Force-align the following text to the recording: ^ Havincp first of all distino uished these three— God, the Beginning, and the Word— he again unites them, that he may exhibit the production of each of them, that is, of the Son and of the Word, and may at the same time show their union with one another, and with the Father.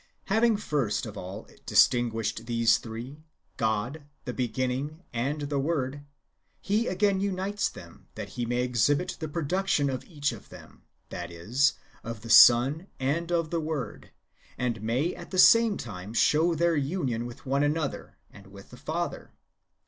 ^ 0.27 0.35
Havincp 0.35 0.59
first 0.59 1.05
of 1.05 1.15
all 1.15 1.45
distino 1.67 2.11
uished 2.11 2.47
these 2.47 2.79
three— 2.79 3.21
God, 3.67 4.03
the 4.25 4.33
Beginning, 4.33 5.03
and 5.13 5.41
the 5.41 5.59
Word— 5.59 6.03
he 6.59 6.87
again 6.87 7.19
unites 7.19 7.69
them, 7.69 8.07
that 8.15 8.29
he 8.29 8.47
may 8.47 8.63
exhibit 8.63 9.17
the 9.19 9.27
production 9.27 9.91
of 9.91 10.03
each 10.05 10.31
of 10.31 10.49
them, 10.49 10.81
that 11.09 11.29
is, 11.29 11.73
of 12.03 12.21
the 12.21 12.31
Son 12.31 12.87
and 12.99 13.31
of 13.31 13.51
the 13.51 13.61
Word, 13.61 14.09
and 14.57 14.81
may 14.81 15.13
at 15.13 15.29
the 15.29 15.37
same 15.37 15.77
time 15.77 16.15
show 16.15 16.55
their 16.55 16.75
union 16.75 17.27
with 17.27 17.45
one 17.45 17.61
another, 17.61 18.17
and 18.31 18.47
with 18.47 18.71
the 18.71 18.77
Father. 18.77 19.35